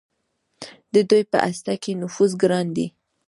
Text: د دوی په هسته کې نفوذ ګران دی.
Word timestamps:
د 0.93 0.95
دوی 1.09 1.23
په 1.31 1.37
هسته 1.45 1.73
کې 1.83 1.91
نفوذ 2.01 2.31
ګران 2.41 2.67
دی. 2.75 2.87